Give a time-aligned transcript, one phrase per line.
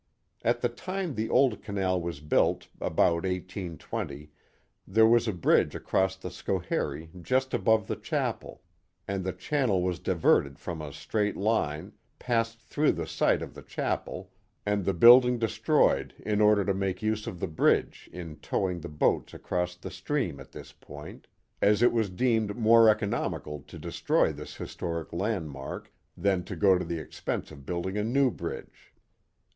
[0.41, 4.31] At the time the old canal was built, about 1820,
[4.87, 8.63] there was a bridge across the Schoharie just above the chapel,
[9.07, 13.61] and the channel was diverted from a straight line, passed through the site of the
[13.61, 14.31] chapel,
[14.65, 18.89] and the building destroyed in order to make use of the bridge in towing the
[18.89, 21.27] boats across the stream at this point,
[21.61, 26.97] as it was deemed more economical to destroy this historic landmark than go to the
[26.97, 28.91] expense of building a new bridge.